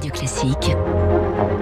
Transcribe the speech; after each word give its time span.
Radio 0.00 0.12
Classique. 0.12 0.76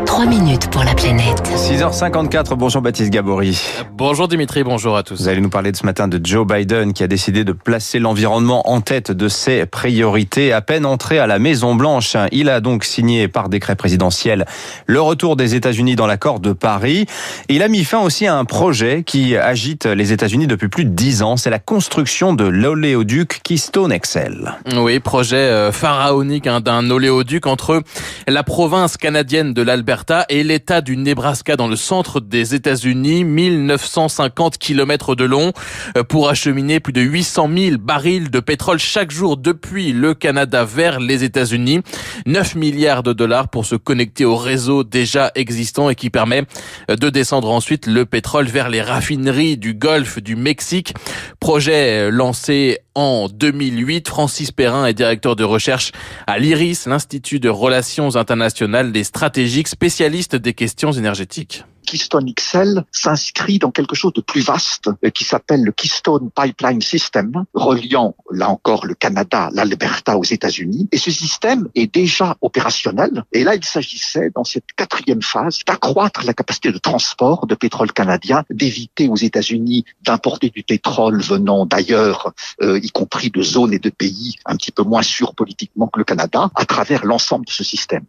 3 0.06 0.26
minutes 0.26 0.70
pour 0.70 0.84
la 0.84 0.94
planète. 0.94 1.42
6h54, 1.54 2.54
bonjour 2.54 2.82
Baptiste 2.82 3.10
Gabory. 3.10 3.60
Bonjour 3.92 4.28
Dimitri, 4.28 4.62
bonjour 4.62 4.96
à 4.96 5.02
tous. 5.02 5.22
Vous 5.22 5.28
allez 5.28 5.40
nous 5.40 5.50
parler 5.50 5.72
de 5.72 5.76
ce 5.76 5.84
matin 5.84 6.08
de 6.08 6.20
Joe 6.24 6.46
Biden 6.46 6.92
qui 6.92 7.02
a 7.02 7.08
décidé 7.08 7.44
de 7.44 7.52
placer 7.52 7.98
l'environnement 7.98 8.68
en 8.70 8.80
tête 8.80 9.10
de 9.10 9.28
ses 9.28 9.66
priorités. 9.66 10.52
À 10.52 10.60
peine 10.60 10.86
entré 10.86 11.18
à 11.18 11.26
la 11.26 11.38
Maison 11.38 11.74
Blanche, 11.74 12.16
il 12.32 12.48
a 12.48 12.60
donc 12.60 12.84
signé 12.84 13.28
par 13.28 13.48
décret 13.48 13.76
présidentiel 13.76 14.46
le 14.86 15.00
retour 15.00 15.36
des 15.36 15.54
États-Unis 15.54 15.96
dans 15.96 16.06
l'accord 16.06 16.38
de 16.40 16.52
Paris. 16.52 17.06
il 17.48 17.62
a 17.62 17.68
mis 17.68 17.84
fin 17.84 18.00
aussi 18.00 18.26
à 18.26 18.36
un 18.36 18.44
projet 18.44 19.02
qui 19.04 19.36
agite 19.36 19.84
les 19.84 20.12
États-Unis 20.12 20.46
depuis 20.46 20.68
plus 20.68 20.84
de 20.84 20.90
10 20.90 21.22
ans. 21.22 21.36
C'est 21.36 21.50
la 21.50 21.58
construction 21.58 22.34
de 22.34 22.44
l'oléoduc 22.44 23.40
Keystone 23.42 23.96
XL. 23.96 24.54
Oui, 24.76 25.00
projet 25.00 25.36
euh, 25.36 25.72
pharaonique 25.72 26.46
hein, 26.46 26.60
d'un 26.60 26.88
oléoduc 26.90 27.46
entre 27.46 27.82
la 28.30 28.42
province 28.42 28.96
canadienne 28.96 29.54
de 29.54 29.62
l'Alberta 29.62 30.26
et 30.28 30.42
l'État 30.42 30.80
du 30.80 30.96
Nebraska 30.96 31.56
dans 31.56 31.66
le 31.66 31.76
centre 31.76 32.20
des 32.20 32.54
États-Unis, 32.54 33.24
1950 33.24 34.58
km 34.58 35.14
de 35.14 35.24
long 35.24 35.52
euh, 35.96 36.04
pour 36.04 36.28
acheminer 36.28 36.80
plus 36.80 36.92
de 36.92 37.00
800 37.00 37.48
000 37.56 37.76
barils 37.78 38.30
de 38.30 38.40
pétrole 38.40 38.78
chaque 38.78 39.10
jour 39.10 39.36
depuis 39.36 39.92
le 39.92 40.14
Canada 40.14 40.64
vers 40.64 41.00
les 41.00 41.24
États-Unis. 41.24 41.80
9 42.26 42.54
milliards 42.56 43.02
de 43.02 43.12
dollars 43.12 43.48
pour 43.48 43.64
se 43.64 43.76
connecter 43.76 44.24
au 44.24 44.36
réseau 44.36 44.84
déjà 44.84 45.32
existant 45.34 45.88
et 45.88 45.94
qui 45.94 46.10
permet 46.10 46.42
euh, 46.90 46.96
de 46.96 47.10
descendre 47.10 47.50
ensuite 47.50 47.86
le 47.86 48.04
pétrole 48.04 48.46
vers 48.46 48.68
les 48.68 48.82
raffineries 48.82 49.56
du 49.56 49.74
Golfe 49.74 50.18
du 50.18 50.36
Mexique. 50.36 50.94
Projet 51.40 52.08
euh, 52.08 52.10
lancé 52.10 52.78
en 52.98 53.28
2008. 53.28 54.08
Francis 54.08 54.50
Perrin 54.50 54.84
est 54.84 54.92
directeur 54.92 55.36
de 55.36 55.44
recherche 55.44 55.92
à 56.26 56.38
l'IRIS, 56.38 56.86
l'Institut 56.86 57.38
de 57.38 57.48
Relations 57.48 58.16
internationales 58.18 58.92
des 58.92 59.04
stratégiques 59.04 59.68
spécialistes 59.68 60.36
des 60.36 60.54
questions 60.54 60.92
énergétiques. 60.92 61.64
Keystone 61.88 62.32
XL 62.34 62.84
s'inscrit 62.92 63.58
dans 63.58 63.70
quelque 63.70 63.94
chose 63.94 64.12
de 64.12 64.20
plus 64.20 64.42
vaste 64.42 64.90
qui 65.14 65.24
s'appelle 65.24 65.62
le 65.62 65.72
Keystone 65.72 66.30
Pipeline 66.30 66.82
System, 66.82 67.44
reliant 67.54 68.14
là 68.30 68.50
encore 68.50 68.84
le 68.84 68.94
Canada, 68.94 69.48
l'Alberta 69.54 70.18
aux 70.18 70.24
États-Unis. 70.24 70.88
Et 70.92 70.98
ce 70.98 71.10
système 71.10 71.68
est 71.74 71.92
déjà 71.92 72.36
opérationnel. 72.42 73.24
Et 73.32 73.42
là, 73.42 73.54
il 73.54 73.64
s'agissait 73.64 74.30
dans 74.34 74.44
cette 74.44 74.70
quatrième 74.76 75.22
phase 75.22 75.60
d'accroître 75.66 76.26
la 76.26 76.34
capacité 76.34 76.72
de 76.72 76.78
transport 76.78 77.46
de 77.46 77.54
pétrole 77.54 77.92
canadien, 77.92 78.44
d'éviter 78.50 79.08
aux 79.08 79.16
États-Unis 79.16 79.86
d'importer 80.02 80.50
du 80.50 80.62
pétrole 80.62 81.22
venant 81.22 81.64
d'ailleurs, 81.64 82.32
euh, 82.62 82.78
y 82.82 82.90
compris 82.90 83.30
de 83.30 83.42
zones 83.42 83.72
et 83.72 83.78
de 83.78 83.90
pays 83.90 84.36
un 84.44 84.56
petit 84.56 84.72
peu 84.72 84.82
moins 84.82 85.02
sûrs 85.02 85.34
politiquement 85.34 85.88
que 85.88 85.98
le 85.98 86.04
Canada, 86.04 86.50
à 86.54 86.64
travers 86.66 87.06
l'ensemble 87.06 87.46
de 87.46 87.50
ce 87.50 87.64
système. 87.64 88.04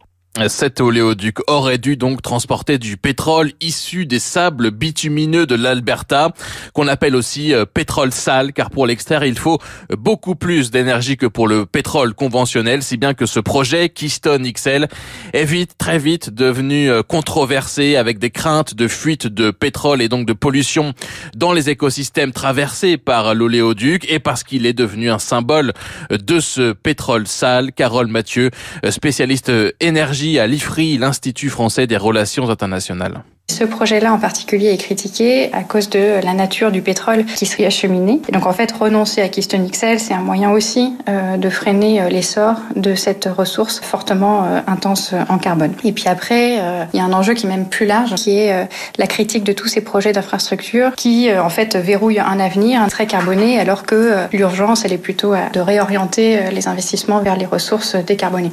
Cet 0.48 0.80
oléoduc 0.80 1.38
aurait 1.48 1.80
dû 1.80 1.98
donc 1.98 2.22
transporter 2.22 2.78
du 2.78 2.98
pétrole 2.98 3.52
issu 3.62 4.06
des 4.06 4.20
sables 4.20 4.70
bitumineux 4.70 5.48
de 5.48 5.56
l'Alberta, 5.56 6.32
qu'on 6.74 6.88
appelle 6.88 7.16
aussi 7.16 7.52
euh, 7.52 7.66
pétrole 7.66 8.12
sale, 8.12 8.54
car 8.54 8.70
pour 8.70 8.86
l'extraire, 8.86 9.26
il 9.26 9.38
faut 9.38 9.60
beaucoup 9.98 10.36
plus 10.36 10.70
d'énergie 10.70 11.18
que 11.18 11.26
pour 11.26 11.48
le 11.48 11.66
pétrole 11.66 12.14
conventionnel, 12.14 12.84
si 12.84 12.96
bien 12.96 13.16
que 13.16 13.26
ce 13.26 13.40
projet, 13.40 13.90
Keystone 13.90 14.50
XL, 14.50 14.88
est 15.34 15.46
vite, 15.46 15.74
très 15.80 15.98
vite 15.98 16.30
devenu 16.30 16.92
euh, 16.92 17.02
controversé 17.02 17.96
avec 17.96 18.20
des 18.20 18.30
craintes 18.30 18.76
de 18.76 18.88
fuite 18.88 19.26
de 19.26 19.50
pétrole 19.50 20.00
et 20.00 20.10
donc 20.10 20.28
de 20.28 20.34
pollution 20.34 20.94
dans 21.36 21.54
les 21.54 21.72
écosystèmes 21.72 22.34
traversés 22.34 22.98
par 22.98 23.34
l'oléoduc 23.34 24.06
et 24.10 24.20
parce 24.20 24.44
qu'il 24.44 24.68
est 24.68 24.74
devenu 24.74 25.10
un 25.10 25.20
symbole 25.20 25.74
de 26.12 26.40
ce 26.40 26.72
pétrole 26.72 27.28
sale. 27.28 27.72
Carole 27.74 28.08
Mathieu, 28.08 28.52
euh, 28.86 28.92
spécialiste 28.92 29.52
énergie 29.80 30.19
à 30.39 30.48
l'IFRI, 30.48 30.98
l'Institut 30.98 31.50
français 31.50 31.88
des 31.88 31.98
relations 31.98 32.50
internationales. 32.50 33.23
Ce 33.50 33.64
projet-là 33.64 34.14
en 34.14 34.20
particulier 34.20 34.67
est 34.67 34.78
critiqué 34.78 35.52
à 35.53 35.64
cause 35.64 35.89
de 35.89 36.23
la 36.23 36.34
nature 36.34 36.72
du 36.72 36.81
pétrole 36.81 37.26
qui 37.26 37.48
serait 37.48 37.66
acheminé. 37.66 38.21
Et 38.30 38.32
donc 38.32 38.45
en 38.45 38.54
fait, 38.54 38.71
renoncer 38.71 39.21
à 39.21 39.27
Keystone 39.27 39.67
XL, 39.67 39.99
c'est 39.99 40.14
un 40.14 40.21
moyen 40.21 40.52
aussi 40.52 40.94
euh, 41.10 41.36
de 41.36 41.49
freiner 41.49 41.99
euh, 41.99 42.10
l'essor 42.10 42.58
de 42.76 42.94
cette 42.94 43.26
ressource 43.26 43.80
fortement 43.80 44.45
euh, 44.45 44.60
intense 44.67 45.16
en 45.30 45.39
carbone. 45.39 45.73
Et 45.83 45.92
puis 45.94 46.08
après, 46.08 46.60
il 46.94 46.98
y 46.98 47.02
a 47.02 47.04
un 47.04 47.14
enjeu 47.14 47.33
qui 47.33 47.48
est 47.48 47.49
même 47.49 47.67
plus 47.67 47.88
large, 47.88 48.14
qui 48.15 48.38
est 48.38 48.70
la 48.98 49.08
critique 49.08 49.44
de 49.44 49.54
tous 49.54 49.67
ces 49.67 49.82
projets 49.82 50.11
d'infrastructure 50.11 50.94
qui 50.95 51.30
en 51.33 51.49
fait 51.49 51.76
verrouillent 51.76 52.20
un 52.20 52.39
avenir 52.39 52.86
très 52.88 53.08
carboné, 53.08 53.60
alors 53.60 53.83
que 53.83 54.27
l'urgence, 54.32 54.86
elle 54.86 54.94
est 54.94 54.98
plutôt 54.98 55.33
de 55.54 55.60
réorienter 55.60 56.52
les 56.52 56.67
investissements 56.67 57.20
vers 57.20 57.38
les 57.38 57.45
ressources 57.45 57.95
décarbonées. 57.95 58.52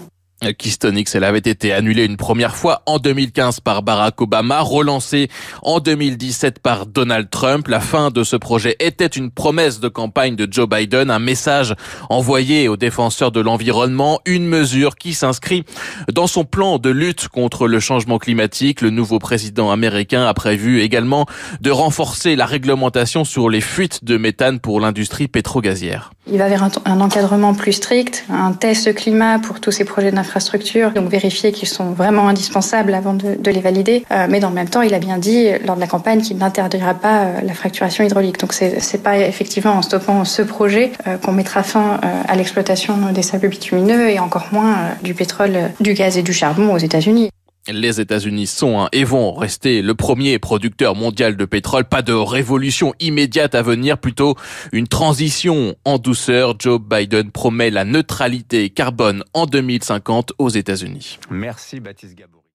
Keystone 0.59 1.03
XL 1.03 1.25
avait 1.25 1.39
été 1.39 1.73
annulé 1.73 2.05
une 2.05 2.19
première 2.19 2.57
fois 2.57 2.83
en 2.85 2.99
2015 2.99 3.61
par 3.61 3.83
Barack 3.83 4.21
Obama, 4.21 4.61
relancé 4.61 5.29
en 5.63 5.81
2017 5.81 6.59
par 6.59 6.87
Donald 6.87 7.31
Trump. 7.31 7.69
La 7.69 7.81
fin 7.81 8.11
de 8.11 8.23
ce 8.23 8.37
projet 8.37 8.77
était 8.79 9.07
une 9.07 9.31
promesse 9.31 9.81
de 9.81 9.89
campagne 9.89 10.37
de 10.37 10.47
Joe 10.51 10.69
Biden, 10.69 11.11
un 11.11 11.19
message 11.19 11.75
envoyé 12.11 12.69
aux 12.69 12.77
défenseurs 12.77 13.33
de 13.33 13.41
l'environnement, 13.41 14.21
une 14.27 14.47
mesure 14.47 14.97
qui 14.97 15.15
s'inscrit 15.15 15.65
dans 16.13 16.27
son 16.27 16.45
plan 16.45 16.79
de 16.79 16.91
lutte 16.91 17.29
contre 17.29 17.67
le 17.67 17.81
changement 17.81 18.19
climatique. 18.19 18.83
Le 18.83 18.91
nouveau 18.91 19.19
président 19.19 19.71
américain 19.71 20.27
a 20.27 20.35
prévu 20.35 20.83
également 20.83 21.27
de 21.63 21.71
renforcer 21.71 22.37
la 22.37 22.45
réglementation 22.47 23.25
sur 23.25 23.49
les 23.49 23.63
fuites 23.63 24.05
de 24.05 24.19
méthane 24.19 24.61
pour 24.61 24.81
l'industrie 24.81 25.29
pétrogazière. 25.29 26.11
Il 26.29 26.39
va 26.39 26.49
vers 26.49 26.65
un, 26.65 27.01
encadrement 27.01 27.55
plus 27.55 27.73
strict, 27.73 28.25
un 28.31 28.53
test 28.53 28.93
climat 28.95 29.39
pour 29.39 29.61
tous 29.61 29.71
ces 29.71 29.85
projets 29.85 30.11
d'infrastructure, 30.11 30.91
donc 30.91 31.09
vérifier 31.09 31.53
qu'ils 31.53 31.69
sont 31.69 31.93
vraiment 31.93 32.29
indispensables 32.29 32.95
avant 32.95 33.15
de, 33.15 33.51
les 33.51 33.61
valider. 33.61 34.05
Euh, 34.11 34.27
mais 34.29 34.41
dans 34.41 34.49
le 34.49 34.55
même 34.55 34.69
temps, 34.69 34.83
il 34.83 34.93
a 34.95 34.99
bien 34.99 35.19
dit 35.19 35.49
lors 35.65 35.77
de 35.77 35.81
la 35.81 35.87
campagne 35.87 36.21
qu'il 36.21 36.37
n'interdira 36.39 36.95
pas 36.95 37.23
euh, 37.23 37.41
la 37.43 37.55
fracturation 37.55 38.03
hydraulique. 38.03 38.41
Donc 38.41 38.53
c'est, 38.53 39.03
pas 39.03 39.19
effectivement 39.19 39.73
en 39.73 39.83
stoppant 39.83 40.25
ce 40.25 40.43
projet 40.43 40.93
euh, 41.07 41.17
qu'on 41.17 41.33
mettra 41.33 41.63
fin 41.63 42.01
à 42.27 42.35
l'exploitation 42.35 42.95
des 43.13 43.23
sables 43.23 43.49
bitumineux 43.49 44.11
et 44.11 44.19
encore 44.19 44.49
moins 44.53 44.77
du 45.03 45.15
pétrole, 45.15 45.71
du 45.81 45.93
gaz 45.93 46.19
et 46.19 46.23
du 46.23 46.33
charbon 46.33 46.73
aux 46.73 46.79
États-Unis. 46.79 47.31
Les 47.69 48.01
États-Unis 48.01 48.47
sont 48.47 48.89
et 48.93 49.05
vont 49.05 49.35
rester 49.35 49.83
le 49.83 49.95
premier 49.95 50.39
producteur 50.39 50.95
mondial 50.95 51.37
de 51.37 51.45
pétrole. 51.45 51.85
Pas 51.85 52.03
de 52.03 52.13
révolution 52.13 52.95
immédiate 53.01 53.55
à 53.55 53.63
venir, 53.63 53.99
plutôt 53.99 54.37
une 54.73 54.87
transition 54.87 55.75
en 55.85 55.99
douceur. 55.99 56.55
Joe 56.59 56.81
Biden 56.81 57.31
promet 57.31 57.71
la 57.71 57.85
neutralité 57.85 58.71
carbone 58.71 59.25
en 59.35 59.47
2050 59.47 60.33
aux 60.39 60.49
États-Unis. 60.49 61.19
Merci 61.31 61.81
Baptiste 61.81 62.17
Gabory. 62.17 62.37